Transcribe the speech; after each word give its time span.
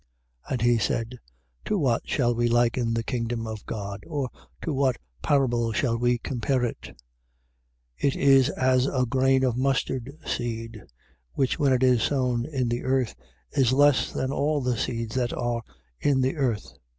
4:30. 0.47 0.51
And 0.53 0.61
he 0.63 0.77
said: 0.79 1.19
To 1.65 1.77
what 1.77 2.09
shall 2.09 2.33
we 2.33 2.47
liken 2.47 2.95
the 2.95 3.03
kingdom 3.03 3.45
of 3.45 3.63
God? 3.67 4.03
or 4.07 4.31
to 4.63 4.73
what 4.73 4.97
parable 5.21 5.73
shall 5.73 5.95
we 5.95 6.17
compare 6.17 6.63
it? 6.65 6.81
4:31. 6.81 6.95
It 7.99 8.15
is 8.15 8.49
as 8.49 8.87
a 8.87 9.05
grain 9.07 9.43
of 9.43 9.55
mustard 9.57 10.11
seed: 10.25 10.81
which 11.33 11.59
when 11.59 11.71
it 11.71 11.83
is 11.83 12.01
sown 12.01 12.47
in 12.47 12.67
the 12.67 12.83
earth, 12.83 13.13
is 13.51 13.73
less 13.73 14.11
than 14.11 14.31
all 14.31 14.59
the 14.59 14.75
seeds 14.75 15.13
that 15.17 15.33
are 15.33 15.61
in 15.99 16.21
the 16.21 16.35
earth: 16.35 16.65
4:32. 16.65 16.77